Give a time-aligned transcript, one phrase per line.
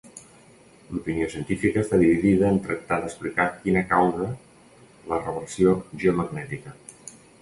[0.93, 4.33] L'opinió científica està dividida en tractar d'explicar quina causa
[5.13, 5.77] la reversió
[6.07, 6.79] geomagnètica.